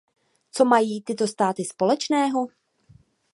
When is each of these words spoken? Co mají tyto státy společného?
Co 0.51 0.65
mají 0.65 1.01
tyto 1.01 1.27
státy 1.27 1.65
společného? 1.65 2.47